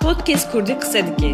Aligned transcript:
Podcast 0.00 0.52
Kurdi 0.52 0.78
qise 0.80 1.00
dike. 1.06 1.32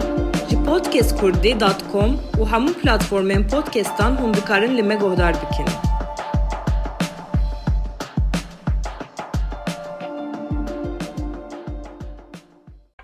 Ji 0.49 0.56
podcastkurdi.com 0.68 2.11
û 2.41 2.42
hemû 2.53 2.71
platformên 2.83 3.42
podcastan 3.49 4.12
hûn 4.21 4.35
dikarin 4.35 4.77
li 4.79 4.83
me 4.83 4.95
guhdar 4.95 5.35
bikin. 5.42 5.66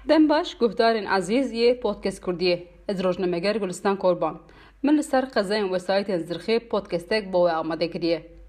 Dem 0.09 0.29
baş 0.29 0.54
guhdarên 0.54 1.06
ezîz 1.18 1.52
yê 1.52 1.80
Podcast 1.80 2.22
Kurdiyê. 2.22 2.66
Ez 2.88 3.04
rojnameger 3.04 3.56
Gulistan 3.56 3.96
Korban. 3.96 4.40
Min 4.82 4.98
li 4.98 5.02
ser 5.02 5.24
qezeyên 5.34 5.66
wesayetên 5.68 6.20
zirxê 6.29 6.68
podcastek 6.68 7.32
bo 7.32 7.48
we 7.48 7.52
amade 7.56 7.90
kiriye. 7.90 8.41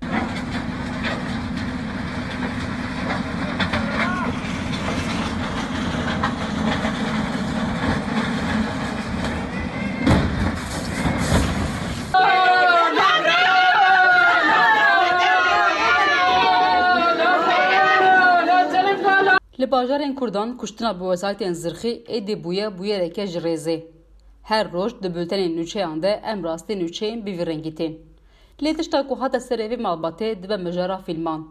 Li 19.63 19.71
bajarên 19.71 20.15
Kurdan 20.15 20.57
kuştina 20.57 20.99
bi 20.99 21.03
wesayetên 21.11 21.53
zirxî 21.63 21.91
êdî 22.17 22.35
bûye 22.43 22.67
bûyereke 22.77 23.25
ji 23.27 23.39
rêzê. 23.39 23.77
Her 24.49 24.71
roj 24.73 24.91
di 25.03 25.07
bültenên 25.15 25.51
nûçeyan 25.57 26.03
de 26.03 26.11
em 26.31 26.43
rastî 26.43 26.73
nûçeyên 26.73 27.25
bi 27.25 27.31
vî 27.37 27.45
rengî 27.45 27.75
tên. 27.75 27.93
Lê 28.63 28.71
tişta 28.77 29.07
ku 29.07 29.21
hate 29.21 29.39
ser 29.39 29.59
evê 29.59 29.77
malbatê 29.85 30.43
dibe 30.43 30.57
mijara 30.57 30.97
fîlman. 30.97 31.41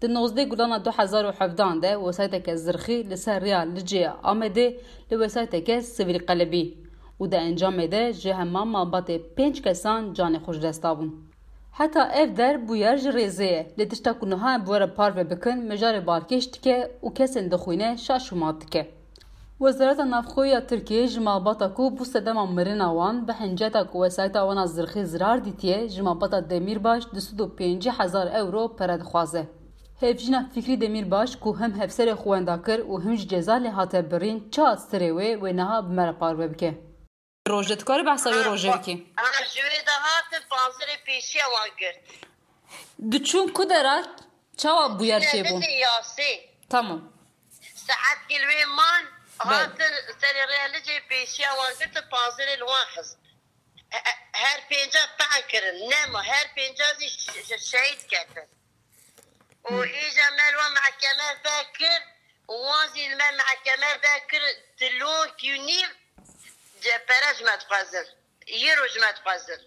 Di 0.00 0.06
nozdê 0.06 0.48
gulana 0.48 0.84
du 0.84 0.90
hezar 0.90 1.24
û 1.24 1.32
hevdan 1.38 1.82
de 1.82 1.92
wesayeteke 2.04 2.56
zirxî 2.56 3.10
li 3.10 3.16
ser 3.16 3.42
rêya 3.42 3.60
Licê 3.74 4.02
Amedê 4.30 4.66
li 5.10 5.16
wesayeteke 5.22 5.82
sivîl 5.82 6.20
qelebî 6.28 6.64
û 7.20 7.30
di 7.32 7.36
encamê 7.36 7.86
de 7.92 8.12
ji 8.12 8.32
hema 8.38 8.62
malbatê 8.74 9.16
pênc 9.36 9.56
kesan 9.64 10.02
canê 10.16 10.38
xwe 10.44 10.52
ji 10.52 10.62
dest 10.62 10.82
dabûn. 10.82 11.10
Heta 11.74 12.06
ev 12.14 12.36
der 12.36 12.68
bûyer 12.68 12.96
ji 12.96 13.08
rêzê 13.08 13.44
ye 13.44 13.74
lê 13.78 13.88
tişta 13.88 14.18
ku 14.18 14.30
niha 14.30 14.54
em 14.54 14.64
were 14.64 14.86
parve 14.94 15.30
bikin 15.30 15.58
mijarê 15.70 16.06
balkêş 16.06 16.52
dike 16.54 16.90
û 17.02 17.14
kesên 17.14 17.50
dixwîne 17.50 17.96
şaş 17.98 18.32
û 18.32 18.34
mat 18.34 18.60
dike. 18.60 18.82
Wezareta 19.58 20.10
Navxweya 20.10 20.60
Tirkiyê 20.68 21.06
ji 21.06 21.20
malbata 21.20 21.74
ku 21.74 21.82
bû 21.82 22.04
sedema 22.04 22.46
mirina 22.46 22.88
wan 22.98 23.28
bi 23.28 23.32
hinceta 23.32 23.86
ku 23.90 23.96
wesayeta 24.04 24.40
wana 24.48 24.66
zirxî 24.66 25.06
zirar 25.06 25.44
dîtiye 25.44 25.88
ji 25.88 26.02
malbata 26.02 26.50
Demirbaş 26.50 27.02
di 27.14 27.20
sud 27.20 27.38
û 27.38 27.56
pêncî 27.58 27.90
hezar 27.98 28.26
euro 28.40 28.76
pere 28.76 29.00
dixwaze. 29.00 29.46
Hevjîna 30.00 30.50
Fikrî 30.54 30.80
Demirbaş 30.80 31.36
ku 31.36 31.60
hem 31.60 31.72
hevserê 31.72 32.14
xwe 32.14 32.30
wenda 32.34 32.62
kir 32.62 32.80
û 32.92 33.04
him 33.04 33.16
ji 33.16 33.28
ceza 33.28 33.56
lê 33.56 33.68
hate 33.68 34.10
birîn 34.10 34.38
çi 34.50 34.60
serê 34.60 35.10
wê 35.18 35.28
wê 35.42 35.56
niha 35.56 35.88
bi 35.90 35.94
me 35.94 36.06
re 36.06 36.12
parve 36.18 36.50
bike. 36.52 36.93
Rojê 37.48 37.76
dikarî 37.80 38.04
behsa 38.06 38.28
wê 38.30 38.42
rojê 38.50 38.70
bikî. 38.78 38.94
Ama 39.16 39.46
jüve 39.54 39.86
de 39.86 39.90
hatin 39.90 40.48
panzere 40.48 40.96
peşiye 41.06 41.44
wan 41.44 41.70
girt. 41.78 41.98
Diçûn 43.12 43.52
ku 43.52 43.70
dera 43.70 43.96
çawa 44.56 44.86
bûyer 44.98 45.20
çêbûn. 45.30 45.60
Ne 45.60 45.72
yası. 45.72 46.22
Tamam. 46.70 47.12
Saat 47.86 48.28
kilve 48.28 48.64
man 48.66 49.04
Ben- 49.40 49.44
hatin 49.46 49.94
seri 50.20 50.48
realece 50.48 51.06
peşiye 51.08 51.48
wan 51.48 51.74
girt 51.78 52.10
panzere 52.10 52.58
lwan 52.58 52.86
hız. 52.96 53.16
Her 54.32 54.68
penca 54.68 55.00
pan 55.18 55.42
kirin. 55.48 55.90
Nema 55.90 56.24
her 56.24 56.54
penca 56.54 56.84
şehit 57.58 58.06
ketin. 58.06 58.48
O 59.64 59.84
iyice 59.84 60.30
melwa 60.36 60.68
mahkeme 60.70 61.38
bekir. 61.44 62.14
ceperej 66.84 67.38
medxwazir 67.48 68.06
yê 68.62 68.72
roj 68.80 68.94
medxwazir 69.04 69.60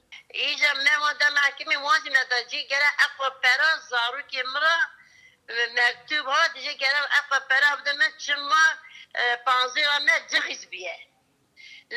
îca 0.47 0.71
me 0.85 0.93
wan 1.03 1.15
dema 1.21 1.41
hekimê 1.47 1.77
wan 1.85 1.99
jî 2.03 2.09
me 2.15 2.23
da 2.31 2.39
cî 2.49 2.59
gere 2.71 2.89
eqva 3.05 3.29
pera 3.43 3.69
zarokê 3.89 4.43
min 4.53 4.61
ra 4.63 4.77
mektûb 5.77 6.25
ha 6.33 6.41
dijê 6.55 6.73
gere 6.83 7.01
eqva 7.19 7.39
pera 7.49 7.69
bide 7.77 7.93
min 8.01 8.11
çima 8.23 8.63
panzêra 9.45 9.97
me 10.07 10.15
cihîz 10.31 10.63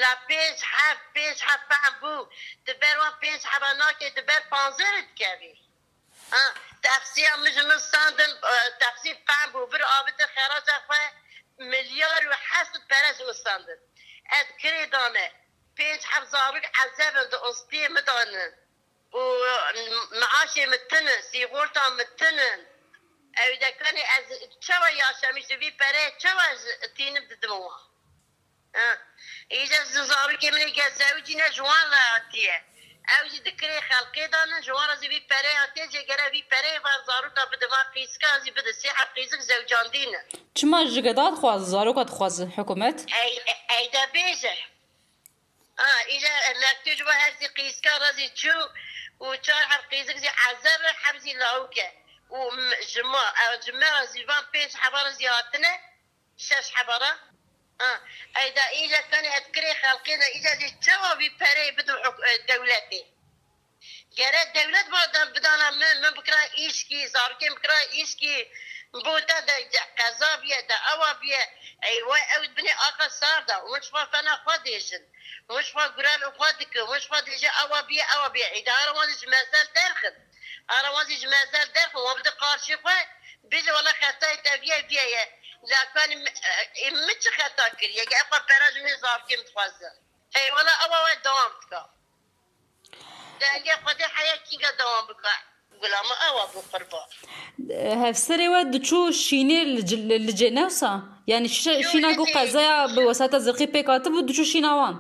لا 0.01 0.13
پێنج 0.29 0.59
حەف 0.73 0.99
پێنج 1.15 1.39
حەف 1.47 1.63
بەعم 1.71 1.95
بوو 2.01 2.29
دەبەر 2.67 2.97
وا 3.03 3.11
پێنج 3.23 3.43
حەبە 3.51 3.71
ناکێ 3.83 4.09
دەبەر 4.19 4.43
پانزەرت 4.53 5.09
من 7.71 7.79
ساندن 7.93 8.33
تەفسی 8.81 9.13
فەم 9.27 9.49
بو 9.53 9.67
بر 9.73 9.83
آبت 9.99 10.21
خێراجە 10.35 10.77
خوێ 10.87 11.05
ملیار 11.73 12.23
و 12.31 12.35
حەست 12.49 12.75
پەرەش 12.91 13.19
از 14.31 14.47
کری 14.63 14.87
دانه. 14.87 15.31
پنج 15.79 16.01
هزار 16.11 16.63
عذاب 16.75 17.31
داستی 17.31 17.89
مدانن 17.89 18.53
و 19.13 19.19
معاشی 20.13 20.67
متنن 20.67 21.21
سیغورتا 21.33 21.91
متنن 21.91 22.59
او 23.37 23.57
دکانی 23.57 24.01
از 24.01 24.25
چوا 24.61 24.91
یاشمیش 24.91 25.49
وی 25.51 25.71
پره 25.71 26.13
چوا 26.19 26.43
تینم 26.97 27.25
ددموا 27.25 27.77
ایجا 29.49 29.85
زنزابر 29.85 30.37
که 30.37 30.51
منی 30.51 30.73
گزاوی 30.73 31.23
جینا 31.23 31.49
جوان 31.49 31.91
لاتیه 31.91 32.65
اوجي 33.23 33.41
دکری 33.41 33.81
خلقی 33.81 34.29
دانن 34.29 34.61
جوارزی 34.61 35.09
بی 35.09 35.21
پره 35.21 35.53
آتی 35.63 35.89
جگره 35.89 36.31
بی 36.31 36.43
پره 36.43 36.79
و 36.85 36.89
زاروکا 37.07 37.47
بده 37.53 37.67
ما 37.67 37.77
قیسکازی 37.95 38.51
بده 38.51 38.73
سیحا 38.73 39.05
قیزک 39.15 39.41
زوجان 39.41 39.91
دینه 39.93 40.25
چما 40.55 40.85
جگداد 40.85 41.35
خواز 41.35 41.71
زاروکات 41.71 42.11
خواز 42.11 42.41
حکومت؟ 42.41 43.07
ایده 43.71 44.07
بیجه. 44.13 44.57
آه 45.79 46.01
ایجا 46.07 46.29
لکتوج 46.63 47.03
با 47.03 47.13
هرسی 47.13 47.49
قیسکا 47.49 47.91
تشو 47.99 48.35
چو 48.35 48.53
و 49.25 49.37
چار 49.37 49.63
هر 49.63 49.81
قیزک 49.91 50.17
زی 50.17 50.27
عزر 50.27 50.83
حبزی 51.03 51.33
لعوکه 51.33 51.93
و 52.31 52.37
جما 52.95 53.19
أو 53.19 53.57
جما 53.67 53.87
رازی 54.01 54.25
وان 54.25 54.45
پیش 54.53 54.77
حبار 54.77 55.11
زیاتنه 55.11 55.81
شش 56.37 56.71
حباره 56.75 57.13
آه. 57.81 58.01
أيضا 58.37 58.63
إجا 58.63 59.01
كان 59.01 59.25
اذكري 59.25 59.75
خلقنا 59.75 60.27
إجا 60.27 60.79
توا 60.87 61.15
بباري 61.15 61.71
بدو 61.71 61.95
آه، 61.95 62.37
دولتي. 62.49 63.07
قالت 64.19 64.55
دولت 64.59 64.87
بدنا 64.89 65.25
بدنا 65.25 65.71
من 65.71 66.11
بكرا 66.11 66.43
ايشكي 66.59 67.07
زاركي 67.09 67.49
بكرا 67.49 67.79
ايشكي 67.79 68.47
بوتا 68.95 69.41
دا 69.41 69.55
قزابيا 69.99 70.61
دا 70.61 70.75
اوابيا 70.75 71.49
ايوا 71.85 72.37
أود 72.37 72.55
بني 72.55 72.73
اخا 72.73 73.09
صاردا 73.09 73.57
ومش 73.57 73.89
فاف 73.89 74.15
أنا 74.15 74.43
خاديشن 74.47 75.03
ومش 75.49 75.71
فاف 75.71 75.91
قرآن 75.97 76.25
وخادك 76.25 76.77
ومش 76.77 77.07
فاف 77.07 77.29
اجا 77.29 77.49
اوابيا 77.49 78.05
اوابيا 78.05 78.53
إذا 78.53 78.73
اروانج 78.73 79.25
مازال 79.27 79.73
داخل. 79.75 80.15
اروانج 80.71 81.27
مازال 81.27 81.73
داخل. 81.73 81.99
وبدا 81.99 82.31
قارشي 82.31 82.77
خوي 82.77 83.07
بيجي 83.45 83.73
والله 83.73 83.93
خطايت 83.93 84.47
افيا 84.47 84.89
فيا 84.89 85.40
لكن 85.63 86.13
إمت 86.89 87.27
آه، 87.27 87.45
خطاكر 87.45 87.83
يجي 87.83 87.97
يعني 87.97 88.29
أبا 88.29 88.39
براج 88.49 88.83
ميزار 88.83 89.25
كم 89.29 89.43
تخزن 89.43 89.95
أي 90.37 90.53
ولا 90.53 90.73
اوا 90.85 91.05
وين 91.05 91.23
دوام 91.25 91.53
بكا 91.61 91.91
لأني 93.41 93.71
حياة 93.71 94.09
حياتي 94.09 94.57
قد 94.57 94.77
دوام 94.77 95.07
بكا 95.07 95.51
ولا 95.83 96.03
ما 96.03 96.15
أوا 96.29 96.45
بقربا 96.45 97.07
هفسري 98.11 98.49
ود 98.49 98.83
تشو 98.83 99.11
شيني 99.11 99.63
اللي 99.63 100.33
جينا 100.33 100.65
وصا 100.65 101.03
يعني 101.27 101.49
شينا 101.49 102.17
قو 102.17 102.25
قزايا 102.25 102.87
بوساطة 102.87 103.39
زرقي 103.39 103.67
بيكاتب 103.67 104.13
ود 104.13 104.31
تشو 104.31 104.45
شينا 104.45 104.75
وان 104.75 104.95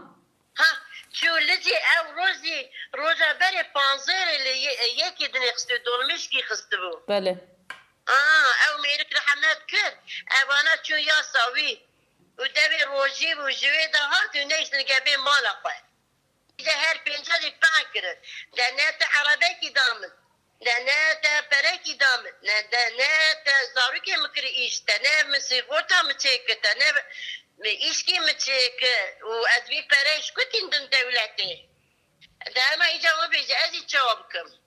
ها 0.59 0.91
شو 1.13 1.37
لجي 1.37 1.77
أو 1.77 2.13
روزي 2.13 2.71
روزا 2.95 3.33
بري 3.33 3.63
بانزير 3.75 4.27
اللي 4.37 4.65
يكي 5.07 5.27
دني 5.27 5.53
خستو 5.53 5.75
دولمش 5.77 6.29
كي 6.29 6.43
خستبو 6.43 7.01
بله 7.09 7.50
اه 9.50 9.50
او 9.50 9.50
ميرك 9.50 9.58
رحمات 9.58 9.58
كر 9.70 9.98
اوانا 10.42 10.84
شو 10.84 10.96
يا 10.96 11.22
ساوي 11.22 11.80
ودبي 12.40 12.84
روجي 12.84 13.36
وجوي 13.36 13.88
ده 13.94 14.00
هات 14.00 14.36
ونيش 14.36 14.74
نقابي 14.74 15.18
مالا 15.18 15.52
قوي 15.52 15.74
إذا 16.60 16.72
هر 16.72 17.02
بينجا 17.06 17.38
دي 17.38 17.54
فاكر 17.62 18.18
لأنات 18.58 19.04
عربيكي 19.04 19.70
دامن 19.70 20.10
لأنات 20.62 21.52
بريكي 21.52 21.94
دامن 21.94 22.32
لأنات 22.42 23.50
زاروكي 23.76 24.16
مكري 24.16 24.56
إيش 24.56 24.80
تنا 24.80 25.24
مسيغوتا 25.24 26.02
متشيك 26.02 26.60
تنا 26.64 27.04
إيشكي 27.66 28.20
متشيك 28.20 28.82
وأدبي 29.24 29.88
بريش 29.92 30.32
كنت 30.32 30.74
دن 30.74 30.90
دولتي 30.90 31.70
ده 32.56 32.78
ما 32.80 32.86
إجا 32.96 33.14
وبيجي 33.26 33.54
أزي 33.66 33.86
جوابكم 33.90 34.66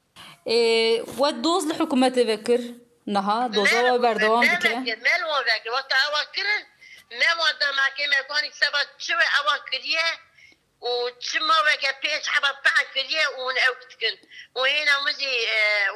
We 0.48 1.32
doz 1.44 1.66
li 1.68 1.74
hikûmetê 1.74 2.26
vekir. 2.26 2.60
Aha, 3.07 3.49
doza 3.49 3.97
بردوام 4.01 4.43
نه 4.43 4.95
مل 4.95 5.23
و 5.23 5.43
بگه 5.43 5.71
و 5.71 5.81
تا 5.89 5.95
اوا 6.07 6.23
کرن 6.35 6.63
ما 7.37 7.51
دما 7.61 7.89
که 7.97 8.07
مکانی 8.07 8.51
سبا 8.51 8.79
چو 8.97 9.13
اوا 9.39 9.57
کریه 9.71 9.99
و 10.81 11.09
چما 11.19 11.53
بگه 11.67 11.91
پیش 12.01 12.27
حبا 12.29 12.47
پا 12.65 12.83
کریه 12.95 13.27
و 13.27 13.39
اون 13.39 13.55
او 13.67 13.75
کتکن 13.81 14.15
و 14.55 14.63
هینا 14.63 15.01
مزی 15.01 15.47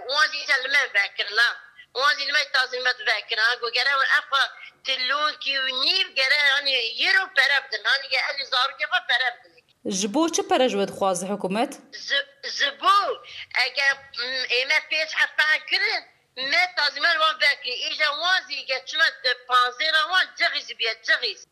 وازی 0.10 0.38
ایسا 0.38 0.54
لمن 0.64 0.88
بکر 0.96 1.28
لا 1.30 1.50
وازی 1.94 2.26
لمن 2.26 2.46
تازی 2.54 2.80
مدت 2.80 3.02
بکر 3.02 3.40
ها 3.40 3.56
گو 3.62 3.70
گره 3.70 3.94
اون 3.94 4.06
افا 4.18 4.44
تلون 4.86 5.34
کیو 5.34 5.62
نیف 5.66 5.84
نیو 5.84 6.14
گره 6.16 6.40
هانی 6.54 6.72
یرو 6.72 7.26
پره 7.38 7.60
بدن 7.60 7.86
هانی 7.86 8.08
گه 8.12 8.20
الی 8.30 8.46
زار 8.46 8.76
که 8.80 8.88
فا 8.88 9.00
پره 9.10 9.30
جبو 9.92 10.30
چه 10.30 10.44
پرجود 10.44 10.90
خواز 10.92 11.24
حکومت؟ 11.24 11.78
زبو 12.44 12.98
اگه 13.56 13.84
ایمه 14.50 14.80
پیش 14.90 15.14
حبا 15.14 15.66
کرد 15.72 16.17
pêş 16.38 16.46
heftan 16.46 16.46
kirin 16.46 16.50
me 16.50 16.76
tazîmen 16.76 17.18
wan 17.20 17.42
vekirî. 17.42 17.90
Îja 17.90 18.06
wan 18.06 18.42
zî 18.48 18.66
ge 18.66 18.86
çima 18.86 19.06
panzêra 19.48 20.04
wan 20.12 20.28
cixî 20.38 20.68
ji 20.68 20.80
biye 20.80 20.94
cixî. 21.04 21.48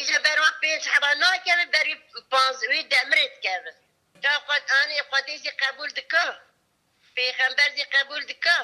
Îja 0.00 0.24
ber 0.24 0.36
wan 0.36 0.54
pêş 0.62 0.88
heba 0.88 1.20
nakevin 1.20 1.72
berî 1.72 1.94
panz 2.30 2.60
wî 2.60 2.88
demirê 2.90 3.36
dikevin. 3.36 3.74
Ca 4.22 4.34
xwe 4.36 4.56
anê 4.80 4.98
Xwedê 5.08 5.36
zî 5.38 5.52
qebûl 5.60 5.90
dike. 5.96 6.24
Pêxember 7.16 7.70
zî 7.76 7.84
qebûl 7.92 8.28
dike. 8.28 8.58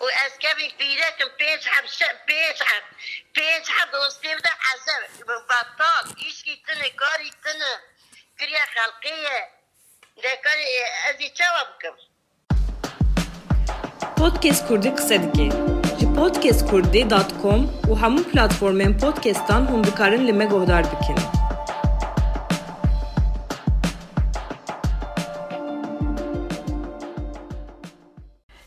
و 0.00 0.04
از 0.24 0.38
کمی 0.38 0.68
پیرکم 0.78 1.28
پنج 1.40 1.62
حب 1.68 1.86
ش... 1.86 2.00
پنج 2.28 2.58
حب 2.68 2.84
پنج 3.36 3.64
حب 3.76 3.90
دوستی 3.92 4.34
بده 4.34 4.52
عذاب 4.70 5.02
بطال 5.48 6.04
ایشکی 6.22 6.54
تنه 6.66 6.88
کاری 7.00 7.30
تنه 7.44 7.72
کریا 8.38 8.64
خلقیه 8.74 9.38
ده 10.22 10.32
کاری 10.44 10.66
ازی 11.08 11.28
چوا 11.38 11.62
بکم 11.70 11.96
Podcast 14.22 14.68
Kurdî 14.68 14.94
qise 14.94 15.22
dike. 15.22 15.48
Ji 16.00 16.06
podcastkurdî.com 16.16 17.60
û 17.90 17.92
hemû 18.02 18.22
platformên 18.30 18.98
podcastan 18.98 19.62
hûn 19.70 19.84
dikarin 19.84 20.26
li 20.26 20.32
me 20.32 20.44
guhdar 20.44 20.84
bikin. 20.92 21.16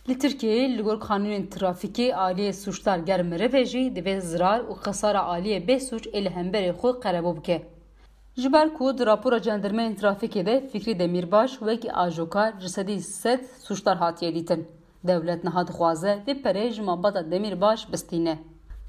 Li 0.10 0.14
Tirkiyeyê 0.20 0.78
li 0.78 0.82
gor 0.82 1.00
kanûnên 1.00 1.50
trafîkê 1.50 2.14
aliyê 2.14 2.54
sûçdar 2.54 3.00
germ 3.00 3.28
mirivê 3.34 3.66
jî 3.66 3.80
divê 3.96 4.22
zirar 4.22 4.60
û 4.60 4.74
xesara 4.84 5.20
aliyê 5.20 5.68
bêsûç 5.68 6.04
ê 6.18 6.26
li 6.26 6.30
hemberê 6.30 6.72
xwe 6.80 7.62
ber 8.54 8.74
ku 8.74 8.98
di 8.98 9.06
rapora 9.06 9.40
cendirmeyên 9.42 9.96
trafîkê 9.96 10.46
de 10.46 10.68
Fikrî 10.72 11.00
Demirbaş 11.00 11.52
wekî 11.52 11.94
ajokar 11.94 12.60
ji 12.60 12.70
sedî 12.70 13.02
sed 13.02 13.40
sûçdar 13.68 13.98
hatiye 13.98 14.36
dîtin. 14.36 14.68
Dewlet 15.08 15.44
niha 15.44 15.68
dixwaze 15.68 16.24
vê 16.28 16.34
perê 16.44 16.72
ji 16.72 16.82
malbata 16.82 17.32
Demirbaş 17.32 17.92
bistîne. 17.92 18.36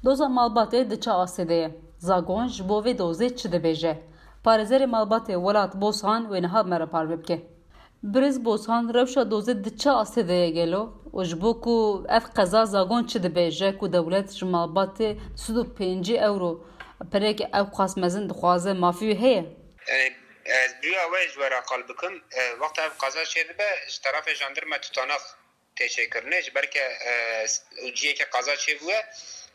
Doza 0.03 0.25
malbatê 0.25 0.89
diçe 0.89 1.11
Asêdê 1.11 1.53
ye. 1.53 1.81
Zagon 1.97 2.47
ji 2.47 2.69
bo 2.69 2.77
vê 2.85 2.97
dozê 2.97 3.35
çi 3.35 3.47
dibêje? 3.49 3.93
Parêzerê 4.45 4.87
malbatê 4.95 5.35
welat 5.45 5.75
Bosan 5.81 6.23
wê 6.31 6.41
niha 6.41 6.63
merapar 6.63 7.09
bike. 7.09 7.37
Birêz 8.03 8.45
Bosan 8.45 8.93
rewşa 8.93 9.21
dozê 9.21 9.63
diçe 9.63 9.89
Asêdeyê 9.89 10.49
gelo 10.49 10.93
û 11.13 11.25
ji 11.25 11.41
bo 11.41 11.61
ku 11.61 12.05
ev 12.09 12.25
qeza 12.35 12.65
zagon 12.65 13.03
çi 13.03 13.19
dibêje 13.19 13.77
ku 13.77 13.93
dewlet 13.93 14.29
ji 14.31 14.45
malbatê 14.45 15.17
sud 15.35 15.55
û 15.55 15.63
pêncî 15.77 16.15
ewro 16.27 16.51
pereke 17.11 17.43
ew 17.59 17.67
xas 17.77 17.97
mezin 17.97 18.29
dixwaze 18.29 18.73
mafî 18.73 19.19
heye. 19.21 19.41
Ez 20.45 20.71
büyüya 20.81 21.03
we 21.11 21.21
ji 21.27 21.33
wera 21.41 21.61
qal 21.69 21.81
bikim 21.89 22.13
wexta 22.59 22.81
ev 22.85 22.93
qeza 23.01 23.23
çê 23.23 23.41
dibe 23.49 23.69
ji 23.89 23.97
terafê 24.03 24.33
tutanak 25.77 26.09
têçêkirine 26.09 26.41
ji 26.41 26.51
berke 26.55 26.83
ciyekê 27.95 28.25
qeza 28.29 28.55
çê 28.55 28.79
bûye 28.79 29.05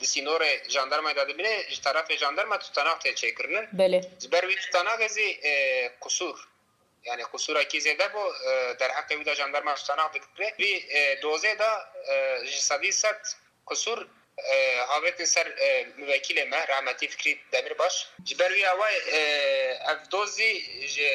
di 0.00 0.04
sînorê 0.04 0.70
jandarma 0.70 1.16
da 1.16 1.28
dibîne 1.28 1.70
ji 1.70 1.80
terafê 1.80 2.16
jandarma 2.18 2.58
tutanak 2.58 3.02
têçêkirinin 3.04 3.66
Belê. 3.74 4.00
ji 4.20 4.32
ber 4.32 4.42
wî 4.42 4.56
tutanakê 4.56 5.08
zî 5.08 5.28
qusûr 6.00 6.36
yani 7.04 7.22
qusurekî 7.22 7.78
zêde 7.80 8.06
bû 8.14 8.24
derheqê 8.80 9.14
wî 9.18 9.26
da 9.26 9.34
jandarma 9.34 9.74
tutanak 9.74 10.14
dikire 10.14 10.48
wî 10.60 10.72
dozê 11.22 11.58
da 11.58 11.70
ji 12.44 12.60
sedî 12.60 12.92
sed 12.92 13.20
qusûr 13.66 14.06
havetin 14.88 15.24
ser 15.24 15.46
müvekilê 15.98 16.44
me 16.48 16.68
rahmetî 16.68 17.08
Fikrî 17.08 17.40
Demirbaş 17.52 18.08
ji 18.26 18.38
ber 18.38 18.50
wî 18.50 18.68
away 18.68 18.96
ev 19.90 20.10
dozî 20.10 20.52
ji 20.88 21.10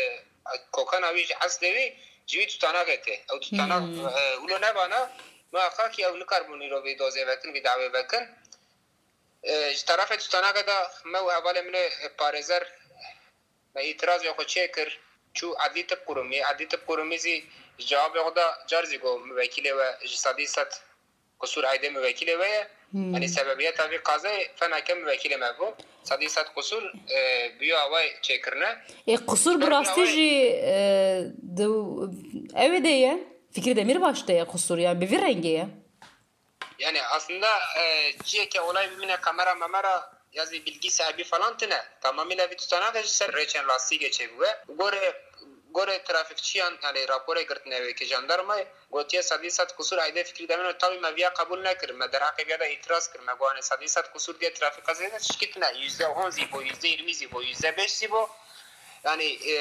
kokana 0.71 1.09
wî 1.15 1.25
ji 1.25 1.33
eslê 1.33 1.69
wî 1.77 1.95
Cüyü 2.27 2.47
tutanak 2.47 2.89
ete. 2.89 3.13
Ev 3.33 3.39
tutanak 3.39 3.81
hmm. 3.81 4.43
ulu 4.43 4.61
ne 4.61 4.75
bana 4.75 5.11
muhakkak 5.51 5.99
ya 5.99 6.13
ulu 6.13 6.25
karboni 6.25 6.69
ro 6.69 6.83
ve 6.83 6.99
doze 6.99 7.27
vekin 7.27 7.53
ve 7.53 7.63
dave 7.63 7.93
vekin. 7.93 8.23
Ji 9.73 9.85
tarafê 9.85 10.17
tutanaka 10.17 10.67
da 10.67 10.91
me 11.05 11.19
û 11.19 11.27
hevalê 11.35 11.61
min 11.63 11.73
ê 11.73 12.09
parêzer 12.17 12.63
me 13.75 13.81
îtiraz 13.91 14.25
ya 14.25 14.31
xwe 14.31 14.43
çê 14.43 14.71
kir 14.75 14.99
çû 15.35 15.47
edî 15.69 15.87
tip 15.87 16.05
kurumî 16.05 16.39
edî 16.51 16.67
tip 16.67 16.87
kurumî 16.87 17.19
zî 17.19 17.45
cevabê 17.79 18.19
xwe 18.25 18.35
da 18.35 18.47
car 18.67 18.83
zî 18.83 18.97
got 18.97 19.21
vekîlê 19.39 19.71
we 19.79 20.07
ji 20.07 20.17
sedî 20.17 20.47
sed 20.47 20.71
qusûr 21.41 21.63
eydê 21.63 21.89
müvekilê 21.89 22.35
we 22.41 22.47
ye 22.55 22.67
yani 22.93 23.29
sebebiyeta 23.29 23.83
vê 23.85 23.97
qazayê 24.09 24.47
feneke 24.55 24.93
müvekilê 24.93 25.37
me 25.37 25.45
bû 25.45 25.73
sedî 26.03 26.29
sed 26.29 26.47
qusûr 26.55 26.83
bûya 27.59 27.79
away 27.79 28.07
çêkirine 28.21 28.77
Ê 29.07 29.25
qusur 29.25 29.61
bi 29.61 29.71
rastî 29.71 30.05
jî 30.05 30.31
ew 32.65 32.83
de 32.83 32.89
ye 32.89 33.13
Fikrî 33.51 33.75
Demirbaş 33.75 34.27
de 34.27 34.33
ye 34.33 34.45
qusur 34.45 34.77
yani 34.77 35.01
bi 35.01 35.05
vî 35.11 35.15
rengê 35.15 35.47
ye. 35.47 35.67
Yani 36.79 37.01
aslında 37.03 37.47
e, 37.79 38.13
ciyeke 38.23 38.61
olay 38.61 38.91
bimine 38.91 39.17
kamera 39.17 39.55
memera 39.55 40.11
yazı 40.33 40.53
bilgi 40.53 40.91
sahibi 40.91 41.23
falan 41.23 41.57
tine. 41.57 41.81
Tamamıyla 42.01 42.51
bir 42.51 42.57
tutanak 42.57 43.05
ser 43.05 43.33
reçen 43.33 43.67
lasti 43.67 43.99
geçe 43.99 44.29
bu. 44.37 44.73
Gore 44.73 45.13
ve 47.85 47.93
ki 47.93 48.05
jandarma 48.05 48.57
gotiye 48.91 49.23
sadi 49.23 49.51
sat 49.51 49.75
kusur 49.75 49.97
ayda 49.97 50.23
fikri 50.23 50.49
demen 50.49 50.77
tabi 50.77 50.99
meviya 50.99 51.33
kabul 51.33 51.63
nekir. 51.63 51.89
Me 51.89 52.11
derhaqe 52.11 52.45
ya 52.47 52.59
da 52.59 52.67
itiraz 52.67 53.11
kir. 53.11 53.19
Me 53.19 53.33
guane 53.39 53.61
sadi 53.61 53.89
sat 53.89 54.13
kusur 54.13 54.39
diye 54.39 54.53
trafik 54.53 54.85
kazayda 54.85 55.19
şirketine 55.19 55.73
yüzde 55.79 56.07
on 56.07 56.29
zibo, 56.29 56.61
yüzde 56.61 56.87
yirmi 56.87 57.15
zibo, 57.15 57.41
yüzde 57.41 57.77
beş 57.77 57.91
zibo. 57.91 58.29
Yani 59.03 59.23
e, 59.25 59.55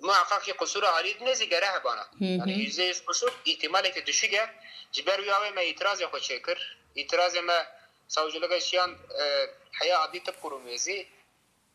muhakkak 0.00 0.44
ki 0.44 0.52
kusuru 0.52 0.86
alid 0.86 1.20
ne 1.20 1.34
zigare 1.34 1.66
hebana. 1.66 2.08
Yani 2.20 2.52
yüzde 2.52 2.84
yüz 2.84 3.04
kusur 3.04 3.32
ihtimali 3.44 3.92
ki 3.92 4.06
düşüge. 4.06 4.50
Jiber 4.92 5.18
uyawe 5.18 5.50
me 5.50 5.66
itiraz 5.66 6.00
ya 6.00 6.10
çekir. 6.20 6.78
İtiraz 6.94 7.34
me 7.34 7.66
savcılığa 8.08 8.60
şiyan 8.60 8.90
e, 9.20 9.50
haya 9.72 10.00
adi 10.00 10.22
tıp 10.22 10.42
kurumezi. 10.42 11.08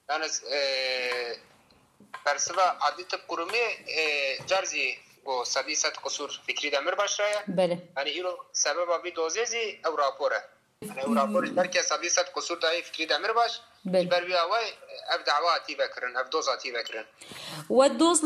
Yani 0.10 0.28
e, 0.52 0.60
персива 2.25 2.66
ади 2.88 3.04
тиб 3.12 3.22
куруме 3.28 3.66
ҷарзи 4.50 4.86
бо 5.25 5.46
сади 5.46 5.75
сад 5.75 5.96
қусур 6.06 6.30
фикри 6.46 6.69
дамир 6.72 6.96
башрая 6.96 7.44
бале 7.48 7.75
яъне 7.98 8.12
иро 8.19 8.34
сабаба 8.54 9.00
би 9.04 9.12
дозези 9.12 9.80
ав 9.88 9.94
рапора 10.01 10.42
ав 11.04 11.16
рапор 11.18 11.44
барке 11.60 11.84
сади 11.84 12.10
сад 12.10 12.28
қусур 12.36 12.60
даи 12.60 12.81
фикри 12.81 13.06
дамир 13.06 13.34
баш 13.34 13.62
بل 13.86 14.28
دعواتي 15.28 15.76
بكرن 15.76 16.18
اف 16.18 16.28
دوزاتي 16.30 16.71
بكرن 16.71 17.06
والدوز 17.69 18.21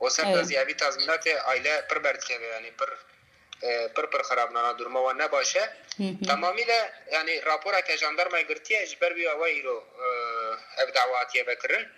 o 0.00 0.08
Evet. 0.08 0.46
zî 0.46 0.54
evî 0.56 0.72
tazminatê 0.72 1.40
aile 1.40 1.86
pir 1.88 2.04
berdikeve 2.04 2.46
yani 2.46 2.72
pir 2.78 2.88
pir 3.94 4.06
pir 4.10 4.20
xerabnana 4.20 4.78
durma 4.78 5.00
wan 5.00 5.18
ne 5.18 5.32
baş 5.32 5.56
e 5.56 5.64
tamamıyla 6.26 6.92
yani 7.12 7.44
rapora 7.46 7.80
ke 7.80 7.96
jandarmaya 7.96 8.42
girtiye 8.42 8.86
ji 8.86 9.00
ber 9.00 9.10
wî 9.10 9.30
away 9.30 9.60
îro 9.60 9.84
ev 10.78 10.94
dawatiye 10.94 11.46
vekirin 11.46 11.88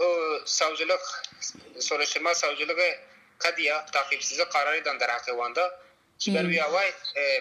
o 0.00 0.40
savcılık 0.44 1.02
soruşturma 1.80 2.34
savcılığı 2.34 2.94
kadiya 3.38 3.86
takipsizi 3.86 4.44
kararıydan 4.48 4.96
derhaqê 5.00 5.32
wan 5.40 5.54
da 5.54 5.80
ji 6.18 6.34
ber 6.34 6.44
wî 6.44 6.62
away 6.62 6.92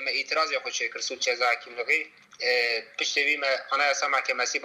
me 0.01 0.11
îtiraz 0.11 0.51
ya 0.51 0.59
xwe 0.59 0.71
çêkir 0.71 1.01
sûd 1.01 1.19
ceza 1.19 1.47
hakîmlığî 1.47 2.07
piştê 2.97 3.21
wî 3.27 3.37
me 3.37 3.65
anayasa 3.71 4.09
mahkemesî 4.09 4.63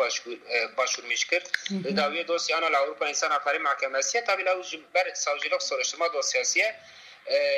başvurmuş 0.77 1.25
kir 1.25 1.43
li 1.85 1.97
dawiyê 1.97 2.29
dosyana 2.29 2.67
li 2.67 2.77
Avrupa 2.77 3.09
İnsan 3.09 3.31
Hakları 3.31 3.61
Mahkemesiye. 3.61 4.25
Tabi 4.25 4.45
law 4.45 4.63
ji 4.71 4.81
ber 4.95 5.15
savcılık 5.15 5.63
soruşturma 5.63 6.13
dosyasıye 6.13 6.77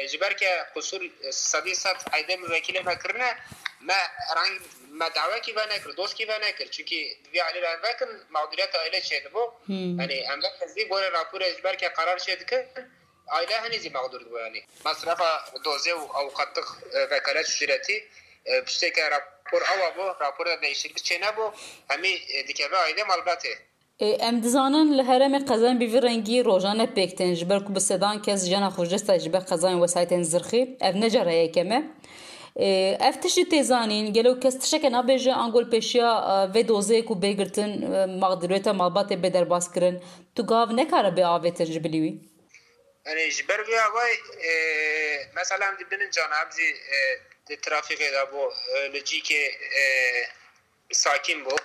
ji 0.08 0.20
ber 0.20 0.36
ke 0.36 0.66
qusur 0.74 1.02
sedî 1.30 1.76
sed 1.76 1.96
eydê 1.96 2.34
müvekilê 2.34 2.84
me 2.84 2.98
kirine 2.98 3.36
me 3.80 3.94
herhangi 4.28 4.60
me 4.90 5.14
davekî 5.14 5.56
ve 5.56 5.68
nekir 5.68 5.96
doskî 5.96 6.28
ve 6.28 6.40
nekir 6.40 6.70
çünkü 6.70 6.96
vî 7.34 7.42
alî 7.44 7.62
re 7.62 7.82
vekin 7.82 8.08
mağduriyet 8.30 8.74
aile 8.74 8.98
çêdibû 8.98 9.52
yani 10.00 10.14
em 10.14 10.42
vekizî 10.42 10.88
gore 10.88 11.06
raporê 11.06 11.56
ji 11.56 11.64
ber 11.64 11.78
ke 11.78 11.88
karar 11.88 12.18
çê 12.18 12.40
dikin 12.40 12.56
aile 12.56 12.66
henî 12.66 12.88
zî 12.90 13.03
aýla 13.26 13.90
magdur 13.92 14.30
bolany. 14.30 14.60
Masrafa 14.84 15.30
dozew 15.64 16.00
awqatlyk 16.20 16.68
vekalet 17.10 17.48
süreti 17.48 18.04
pisteke 18.66 19.10
rapor 19.10 19.62
awa 19.62 19.96
bu, 19.96 20.24
rapor 20.24 20.46
da 20.46 20.62
değişiklik 20.62 21.04
çene 21.04 21.36
bu, 21.36 21.52
hemi 21.88 22.18
dikebe 22.48 22.76
aile 22.76 23.04
malbatı. 23.04 23.48
ام 24.00 24.40
دزانن 24.40 24.88
لهرم 24.98 25.34
قزان 25.50 25.78
بی 25.78 25.86
رنگی 26.00 26.42
روزانه 26.42 26.86
پکتن 26.86 27.34
جبر 27.34 27.58
کو 27.64 27.72
بسدان 27.72 28.22
کس 28.22 28.40
جنا 28.50 28.70
خوجست 28.70 29.10
جبر 29.24 29.38
قزان 29.50 29.74
وسایتن 29.80 30.22
زرخی 30.22 30.76
اف 30.80 30.94
نجره 30.94 31.34
یکمه 31.34 31.78
آه، 32.56 32.96
اف 33.08 33.16
تشی 33.16 33.44
تیزانین 33.44 34.12
گلو 34.12 34.34
کس 34.42 34.54
تشکه 34.54 34.90
نبیجه 34.90 35.32
انگول 35.38 35.64
پیشیا 35.70 36.10
آه، 36.10 36.50
و 36.54 36.62
دوزه 36.62 37.02
کو 37.02 37.14
بگرتن 37.14 37.70
آه، 37.84 38.06
مقدرویتا 38.06 38.72
مالبات 38.72 39.12
بدر 39.12 39.44
باز 39.44 39.72
کرن 39.72 40.00
تو 40.34 40.42
گاو 40.42 40.72
نکاره 40.72 41.10
به 41.10 41.26
آویتن 41.26 41.64
جبلیوی؟ 41.64 42.20
Yani 43.06 43.30
ji 43.30 43.48
ber 43.48 43.60
vê 43.68 43.80
avay 43.80 44.18
mesela 45.34 45.78
dibinin 45.78 46.10
cana 46.10 46.42
em 46.42 46.50
jî 46.56 46.68
di 47.48 47.54
trafikê 47.56 48.12
de 48.12 48.24
bû 48.32 48.42
li 48.92 49.00
cîkê 49.04 49.42
sakin 50.92 51.44
bû 51.44 51.56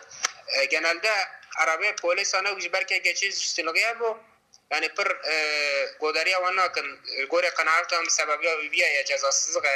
genelde 0.70 1.12
arabe 1.56 1.96
polisana 1.96 2.60
ji 2.60 2.74
berke 2.74 2.98
geçî 2.98 3.32
stilgiya 3.32 3.92
bû 3.92 4.18
yani 4.72 4.90
pir 4.90 5.08
godariya 6.00 6.38
wan 6.38 6.56
nakin 6.56 7.00
gorê 7.32 7.52
qenaat 7.56 7.94
em 7.94 8.10
sebebiya 8.10 8.54
wî 8.62 8.80
ya 8.80 9.06
cezasızlık 9.06 9.66
e 9.66 9.76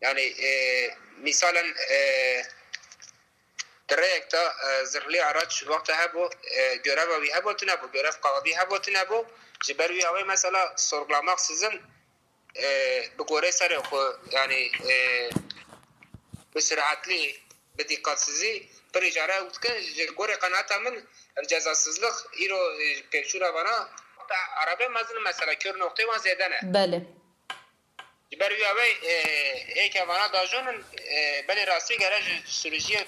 yani 0.00 0.34
misalen 1.18 1.74
direkt 1.74 2.57
رایک 3.98 4.24
تا 4.28 4.42
زرلی 4.84 5.18
عراج 5.18 5.64
وقت 5.66 5.90
ها 5.90 6.06
بو 6.06 6.30
گره 6.84 7.04
و 7.04 7.20
وی 7.20 7.30
ها 7.30 7.40
بو 7.40 7.52
تنه 7.52 7.76
بو 7.76 7.88
گره 7.88 8.10
قوابی 8.10 8.52
ها 8.52 8.64
بو 8.64 8.78
تنه 8.78 9.04
بو 9.04 9.24
جبر 9.66 9.92
وی 9.92 10.04
آوی 10.04 10.22
مثلا 10.22 10.76
سرگلاماق 10.76 11.38
سزن 11.38 11.80
بگوره 13.18 13.50
سر 13.50 13.82
خو 13.82 14.00
یعنی 14.32 14.70
بسرعتلی 16.54 17.34
بدی 17.78 17.96
قاسزی 17.96 18.68
پر 18.94 19.04
اجاره 19.04 19.34
اوت 19.34 19.62
که 19.62 20.06
گوره 20.16 20.36
قناتا 20.36 20.78
من 20.78 21.02
جزاسزلق 21.48 22.14
ایرو 22.32 22.60
پیشور 23.10 23.42
وانا 23.42 23.88
عربه 24.56 24.88
مزن 24.88 25.18
مثلا 25.28 25.54
کر 25.54 25.76
نقطه 25.76 26.04
ما 26.04 26.18
زدنه 26.18 26.60
بله. 26.62 27.06
جبر 28.30 28.52
وی 28.52 28.64
آوی 28.64 28.94
ای 29.80 29.88
که 29.88 30.02
وانا 30.02 30.28
داجونن 30.28 30.84
بلی 31.48 31.64
راستی 31.64 31.98
گره 31.98 32.22
سروجیه 32.46 33.06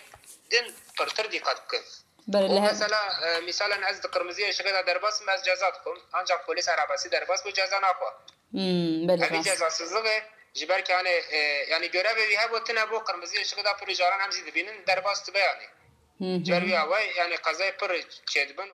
Belê 2.28 2.61
mesela 2.61 3.00
misalen 3.45 3.83
ez 3.83 4.02
di 4.02 4.09
qirmiziye 4.11 4.52
şikeda 4.52 4.87
derbas 4.87 5.23
ez 5.35 5.45
ceza 5.45 5.73
dikim 5.75 6.02
ancak 6.12 6.47
polis 6.47 6.69
arabası 6.69 7.11
derbas 7.12 7.45
bu 7.45 7.52
ceza 7.52 7.80
naxwe 7.80 8.11
belê 9.09 9.26
evî 9.26 9.42
cezasızlık 9.42 10.07
e 10.07 10.23
ji 10.54 10.69
ber 10.69 10.85
ki 10.85 10.92
hani 10.95 11.14
yani 11.71 11.87
görevê 11.87 12.25
wî 12.30 12.37
hebo 12.38 12.64
tune 12.64 12.90
bo 12.90 13.04
qirmiziye 13.04 13.45
şikeda 13.45 13.76
pir 13.76 13.95
caran 13.95 14.21
em 14.21 14.33
jî 14.33 14.47
dibînin 14.47 14.87
derbas 14.87 15.26
dibe 15.26 15.38
yani. 15.38 15.66
Ji 16.45 16.52
ber 16.52 16.62
wî 16.62 16.78
away 16.78 17.12
yani 17.16 17.35
qezayê 17.35 17.73
pir 17.76 17.90
çêdibin 18.33 18.71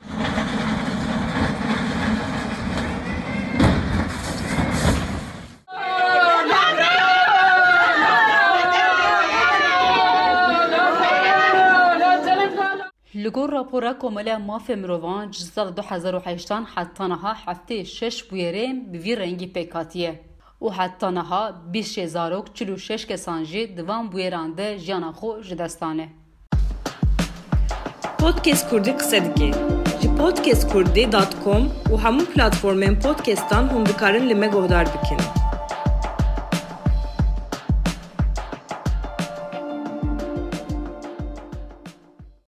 لگور 13.27 13.51
راپورا 13.51 13.93
کمال 13.93 14.37
ماف 14.37 14.71
مروان 14.71 15.31
جزال 15.31 15.71
2018 15.71 16.55
حتی 16.55 17.05
نها 17.05 17.33
هفته 17.33 17.85
شش 17.85 18.23
بویرین 18.23 18.93
بوی 18.93 19.17
رنگی 19.17 19.47
پیکاتیه. 19.47 20.21
و 20.63 20.71
حتی 20.71 21.07
نها 21.07 21.53
بیش 21.73 21.95
شیزارک 21.95 22.55
چلو 22.55 22.77
شش 22.77 23.07
کسان 23.07 23.45
جی 23.45 23.67
دوان 23.67 24.09
بویرانده 24.09 24.79
خو 25.15 25.41
جدستانه. 25.41 26.09
پودکست 28.19 28.71
کردی 28.71 28.93
قصه 28.93 29.21
دکی 29.21 29.51
جی 30.01 30.09
پودکست 30.09 30.73
کردی 30.73 31.07
دات 31.07 31.45
کم 31.45 31.93
و 31.93 31.97
همون 31.97 32.25
پلاتفورمین 32.25 32.95
پودکستان 32.95 33.69
هم 33.69 33.85
بکارن 33.85 34.23
لیمه 34.23 34.49
گودار 34.49 34.85
بکنه 34.85 35.36